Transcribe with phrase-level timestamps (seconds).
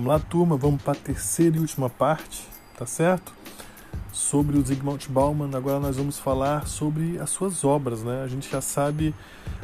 [0.00, 3.34] Vamos lá, turma, vamos para a terceira e última parte, tá certo?
[4.10, 5.54] Sobre o Zygmunt Bauman.
[5.54, 8.22] Agora nós vamos falar sobre as suas obras, né?
[8.24, 9.14] A gente já sabe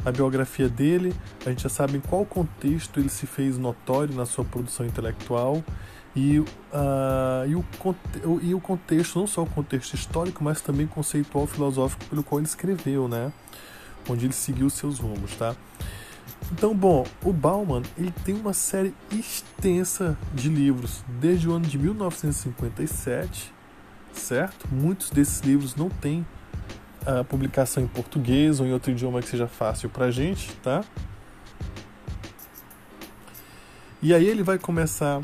[0.05, 1.11] a biografia dele,
[1.43, 5.63] a gente já sabe em qual contexto ele se fez notório na sua produção intelectual
[6.15, 6.45] e, uh,
[7.47, 7.65] e, o,
[8.43, 12.47] e o contexto, não só o contexto histórico, mas também conceitual filosófico pelo qual ele
[12.47, 13.33] escreveu, né?
[14.07, 15.55] Onde ele seguiu seus rumos, tá?
[16.51, 21.77] Então, bom, o Bauman ele tem uma série extensa de livros desde o ano de
[21.77, 23.53] 1957,
[24.13, 24.67] certo?
[24.71, 26.25] Muitos desses livros não têm
[27.05, 30.83] a publicação em português ou em outro idioma que seja fácil para gente, tá?
[34.01, 35.21] E aí ele vai começar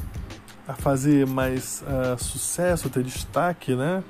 [0.67, 4.03] a fazer mais uh, sucesso, ter destaque, né?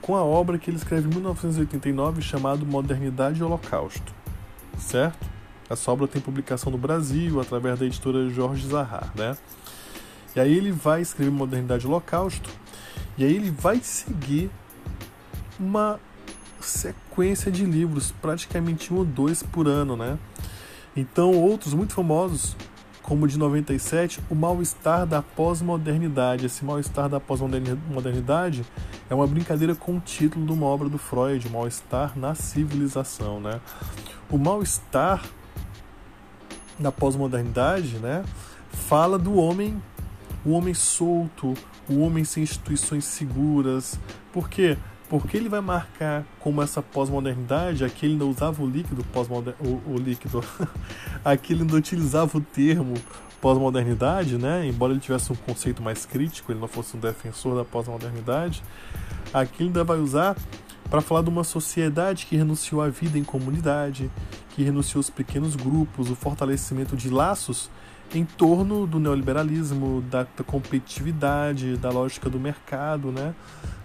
[0.00, 4.12] Com a obra que ele escreve em 1989 chamado Modernidade e Holocausto,
[4.78, 5.31] certo?
[5.72, 9.36] Essa obra tem publicação no Brasil através da editora Jorge Zahar, né?
[10.36, 12.50] E aí ele vai escrever Modernidade e Holocausto
[13.16, 14.50] e aí ele vai seguir
[15.58, 15.98] uma
[16.60, 20.18] sequência de livros, praticamente um ou dois por ano, né?
[20.94, 22.54] Então outros muito famosos,
[23.02, 26.46] como o de 97, o mal-estar da pós-modernidade.
[26.46, 28.64] Esse mal-estar da pós-modernidade
[29.08, 33.60] é uma brincadeira com o título de uma obra do Freud, Mal-estar na civilização, né?
[34.30, 35.22] O mal-estar
[36.78, 38.24] na pós-modernidade, né,
[38.70, 39.80] fala do homem,
[40.44, 41.54] o homem solto,
[41.88, 43.98] o homem sem instituições seguras.
[44.32, 44.76] Por quê?
[45.08, 49.92] Porque ele vai marcar como essa pós-modernidade, aqui ele não usava o líquido pós o,
[49.92, 50.42] o líquido,
[51.24, 52.94] aqui ele não utilizava o termo
[53.40, 54.66] pós-modernidade, né?
[54.66, 58.62] Embora ele tivesse um conceito mais crítico, ele não fosse um defensor da pós-modernidade,
[59.34, 60.36] aqui ele ainda vai usar
[60.92, 64.10] para falar de uma sociedade que renunciou à vida em comunidade,
[64.50, 67.70] que renunciou aos pequenos grupos, o fortalecimento de laços
[68.14, 73.34] em torno do neoliberalismo, da, competitividade, da lógica do mercado, né?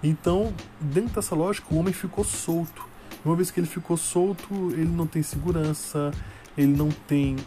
[0.03, 2.85] Então, dentro dessa lógica, o homem ficou solto.
[3.24, 6.12] Uma vez que ele ficou solto, ele não tem segurança,
[6.57, 7.38] ele não tem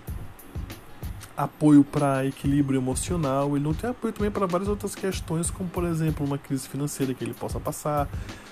[1.37, 5.84] apoio para equilíbrio emocional, ele não tem apoio também para várias outras questões, como por
[5.84, 8.09] exemplo uma crise financeira que ele possa passar,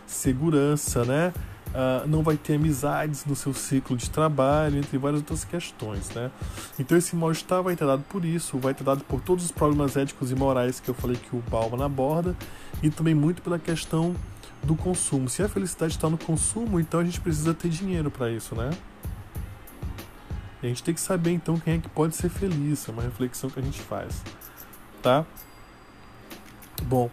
[0.08, 1.32] segurança, né?
[1.68, 6.30] Uh, não vai ter amizades no seu ciclo de trabalho, entre várias outras questões, né?
[6.78, 9.94] Então esse mal-estar vai ter dado por isso, vai ter dado por todos os problemas
[9.94, 12.34] éticos e morais que eu falei que o Bauman aborda,
[12.82, 14.16] e também muito pela questão
[14.62, 15.28] do consumo.
[15.28, 18.70] Se a felicidade está no consumo, então a gente precisa ter dinheiro para isso, né?
[20.62, 23.02] E a gente tem que saber então quem é que pode ser feliz, é uma
[23.02, 24.22] reflexão que a gente faz,
[25.02, 25.24] tá?
[26.82, 27.10] Bom,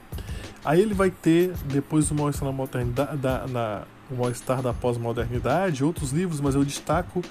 [0.65, 5.83] aí ele vai ter, depois do mal-estar na modernidade, da, na, o mal-estar da pós-modernidade,
[5.83, 7.21] outros livros, mas eu destaco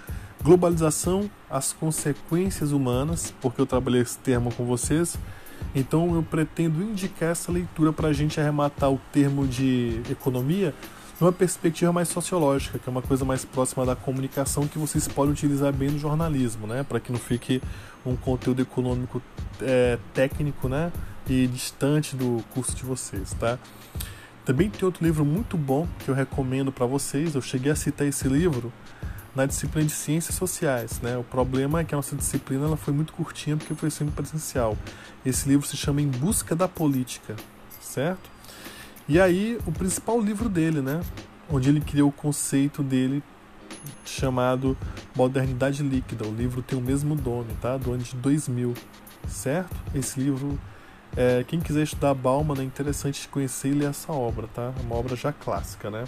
[0.44, 5.16] Globalização, as consequências humanas, porque eu trabalhei esse termo com vocês,
[5.74, 10.74] então eu pretendo indicar essa leitura para a gente arrematar o termo de economia
[11.18, 15.32] numa perspectiva mais sociológica, que é uma coisa mais próxima da comunicação que vocês podem
[15.32, 16.84] utilizar bem no jornalismo, né?
[16.86, 17.62] Para que não fique
[18.04, 19.22] um conteúdo econômico
[19.62, 20.92] é, técnico, né?
[21.26, 23.58] E distante do curso de vocês, tá?
[24.44, 27.34] Também tem outro livro muito bom que eu recomendo para vocês.
[27.34, 28.70] Eu cheguei a citar esse livro
[29.34, 31.16] na disciplina de Ciências Sociais, né?
[31.16, 34.76] O problema é que a nossa disciplina ela foi muito curtinha porque foi sempre presencial.
[35.24, 37.34] Esse livro se chama Em Busca da Política,
[37.80, 38.30] certo?
[39.08, 41.00] E aí, o principal livro dele, né?
[41.50, 43.22] Onde ele criou o conceito dele
[44.04, 44.76] chamado
[45.14, 46.26] Modernidade Líquida.
[46.26, 47.76] O livro tem o mesmo nome, tá?
[47.76, 48.74] Do ano de 2000,
[49.28, 49.74] certo?
[49.94, 50.58] Esse livro,
[51.16, 54.72] é, quem quiser estudar Bauman, é interessante conhecer e ler essa obra, tá?
[54.78, 56.04] É uma obra já clássica, né?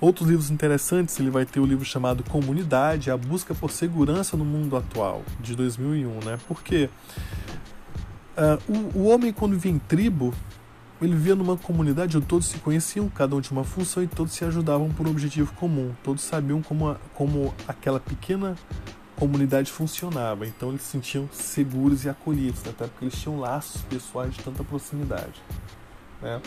[0.00, 4.44] Outros livros interessantes, ele vai ter o livro chamado Comunidade, a busca por segurança no
[4.44, 6.38] mundo atual, de 2001, né?
[6.48, 6.88] Porque
[8.36, 10.34] uh, o, o homem, quando vem em tribo,
[11.00, 14.32] ele vivia numa comunidade onde todos se conheciam, cada um tinha uma função e todos
[14.32, 15.92] se ajudavam por um objetivo comum.
[16.02, 18.56] Todos sabiam como, a, como aquela pequena
[19.22, 20.44] comunidade funcionava.
[20.44, 22.70] Então eles se sentiam seguros e acolhidos, né?
[22.70, 25.40] até porque eles tinham laços pessoais de tanta proximidade.
[26.20, 26.42] Né?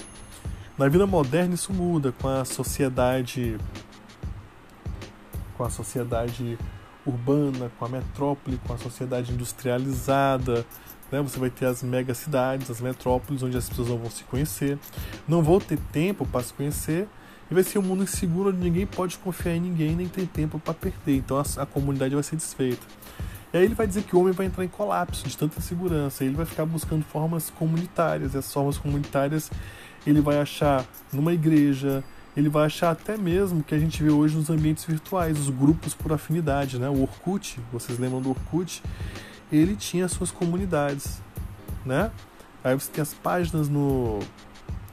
[0.77, 3.57] Na vida moderna isso muda com a sociedade
[5.57, 6.59] com a sociedade
[7.05, 10.65] urbana, com a metrópole, com a sociedade industrializada,
[11.09, 11.21] né?
[11.21, 14.77] Você vai ter as megacidades, as metrópoles, onde as pessoas não vão se conhecer,
[15.25, 17.07] não vão ter tempo para se conhecer,
[17.49, 20.59] e vai ser um mundo inseguro onde ninguém pode confiar em ninguém, nem tem tempo
[20.59, 21.17] para perder.
[21.17, 22.85] Então a, a comunidade vai ser desfeita.
[23.53, 26.23] E aí ele vai dizer que o homem vai entrar em colapso de tanta insegurança,
[26.23, 29.49] ele vai ficar buscando formas comunitárias, e as formas comunitárias
[30.05, 32.03] ele vai achar numa igreja,
[32.35, 35.93] ele vai achar até mesmo que a gente vê hoje nos ambientes virtuais, os grupos
[35.93, 36.89] por afinidade, né?
[36.89, 38.83] O Orkut, vocês lembram do Orkut?
[39.51, 41.21] ele tinha suas comunidades,
[41.85, 42.11] né?
[42.63, 44.19] Aí você tem as páginas no,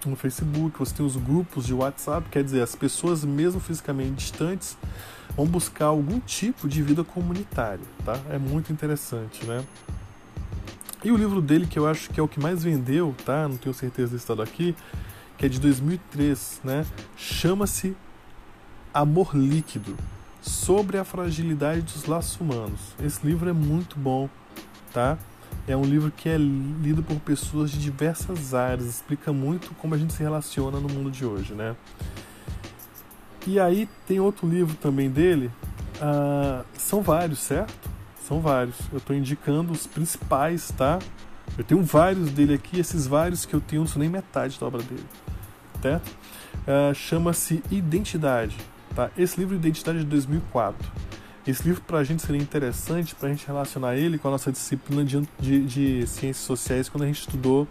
[0.09, 4.77] no Facebook, você tem os grupos de WhatsApp, quer dizer, as pessoas, mesmo fisicamente distantes,
[5.37, 8.19] vão buscar algum tipo de vida comunitária, tá?
[8.31, 9.65] É muito interessante, né?
[11.05, 13.49] E o livro dele, que eu acho que é o que mais vendeu, tá?
[13.49, 14.75] Não tenho certeza desse estado aqui,
[15.37, 16.87] que é de 2003, né?
[17.17, 17.97] Chama-se
[18.95, 19.97] Amor Líquido,
[20.41, 22.81] sobre a fragilidade dos laços humanos.
[23.03, 24.29] Esse livro é muito bom,
[24.93, 25.19] tá?
[25.67, 29.99] É um livro que é lido por pessoas de diversas áreas, explica muito como a
[29.99, 31.77] gente se relaciona no mundo de hoje, né?
[33.47, 35.51] E aí tem outro livro também dele,
[35.97, 37.91] uh, são vários, certo?
[38.27, 38.77] São vários.
[38.93, 40.99] Eu estou indicando os principais, tá?
[41.59, 44.67] Eu tenho vários dele aqui, esses vários que eu tenho não são nem metade da
[44.67, 45.05] obra dele,
[45.81, 46.09] certo?
[46.63, 48.57] Uh, Chama-se Identidade,
[48.95, 49.11] tá?
[49.19, 50.91] Esse livro Identidade é de 2004.
[51.47, 54.53] Esse livro para a gente seria interessante para a gente relacionar ele com a nossa
[54.53, 57.67] disciplina de, de, de, ciências sociais quando a gente estudou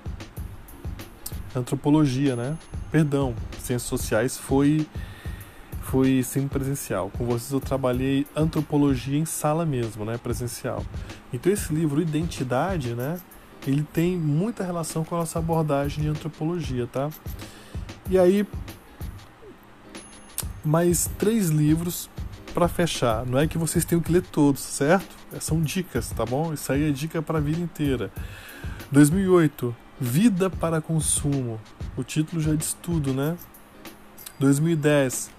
[1.56, 2.57] antropologia, né?
[2.91, 4.85] Perdão, ciências sociais foi
[5.83, 7.09] foi semipresencial.
[7.18, 10.85] Com vocês eu trabalhei antropologia em sala mesmo, né, presencial.
[11.33, 13.19] Então esse livro Identidade, né,
[13.65, 17.09] ele tem muita relação com a nossa abordagem de antropologia, tá?
[18.09, 18.45] E aí
[20.63, 22.09] mais três livros
[22.51, 23.25] para fechar.
[23.25, 25.15] Não é que vocês tenham que ler todos, certo?
[25.39, 26.53] São dicas, tá bom?
[26.53, 28.12] Isso aí é dica para a vida inteira.
[28.92, 31.62] 2008, Vida para Consumo.
[31.95, 33.38] O título já diz tudo, né?
[34.39, 35.30] 2010,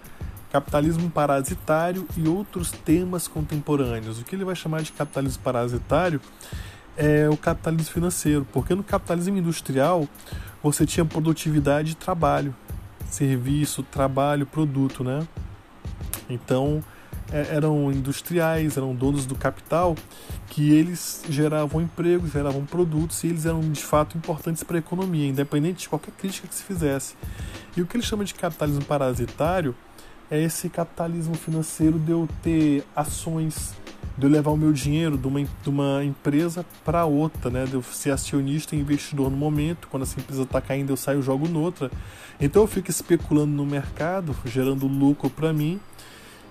[0.52, 4.20] capitalismo parasitário e outros temas contemporâneos.
[4.20, 6.20] O que ele vai chamar de capitalismo parasitário
[6.96, 10.08] é o capitalismo financeiro, porque no capitalismo industrial
[10.62, 12.54] você tinha produtividade e trabalho,
[13.08, 15.26] serviço, trabalho, produto, né?
[16.30, 16.91] Então é,
[17.32, 19.96] eram industriais, eram donos do capital,
[20.48, 25.28] que eles geravam emprego, geravam produtos e eles eram de fato importantes para a economia,
[25.28, 27.14] independente de qualquer crítica que se fizesse.
[27.76, 29.74] E o que ele chama de capitalismo parasitário
[30.30, 33.74] é esse capitalismo financeiro de eu ter ações,
[34.16, 37.64] de eu levar o meu dinheiro de uma, de uma empresa para outra, né?
[37.64, 41.20] de eu ser acionista e investidor no momento, quando essa empresa está caindo eu saio
[41.20, 41.90] e jogo noutra.
[42.40, 45.80] Então eu fico especulando no mercado, gerando lucro para mim,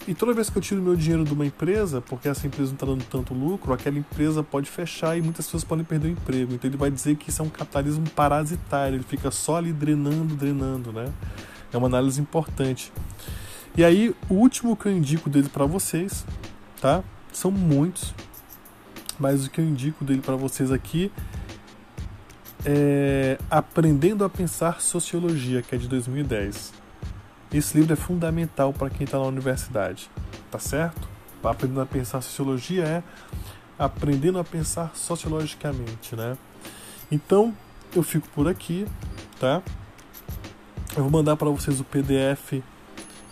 [0.08, 2.74] e toda vez que eu tiro meu dinheiro de uma empresa, porque essa empresa não
[2.74, 6.54] está dando tanto lucro, aquela empresa pode fechar e muitas pessoas podem perder o emprego.
[6.54, 10.36] Então ele vai dizer que isso é um capitalismo parasitário, ele fica só ali drenando,
[10.36, 11.12] drenando, né?
[11.72, 12.92] É uma análise importante.
[13.78, 16.26] E aí, o último que eu indico dele para vocês,
[16.82, 17.04] tá?
[17.32, 18.14] São muitos,
[19.20, 21.12] mas o que eu indico dele para vocês aqui
[22.66, 26.81] é Aprendendo a Pensar Sociologia, que é de 2010.
[27.54, 30.10] Esse livro é fundamental para quem está na universidade,
[30.50, 31.10] tá certo?
[31.44, 33.04] Aprendendo a Pensar Sociologia é
[33.78, 36.38] aprendendo a pensar sociologicamente, né?
[37.12, 37.52] Então,
[37.96, 38.86] eu fico por aqui,
[39.40, 39.62] tá?
[40.96, 42.62] Eu vou mandar para vocês o PDF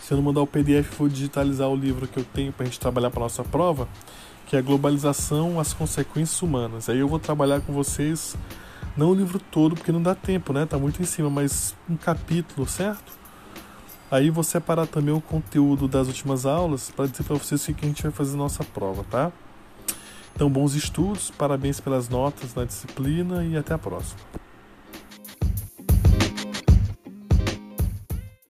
[0.09, 2.65] se eu não mandar o PDF, vou digitalizar o livro que eu tenho para a
[2.65, 3.87] gente trabalhar para nossa prova,
[4.47, 6.89] que é a Globalização, as Consequências Humanas.
[6.89, 8.35] Aí eu vou trabalhar com vocês,
[8.97, 10.65] não o livro todo, porque não dá tempo, né?
[10.65, 13.18] Tá muito em cima, mas um capítulo, certo?
[14.11, 17.85] Aí vou separar também o conteúdo das últimas aulas para dizer para vocês o que
[17.85, 19.31] a gente vai fazer na nossa prova, tá?
[20.35, 24.19] Então, bons estudos, parabéns pelas notas na disciplina e até a próxima.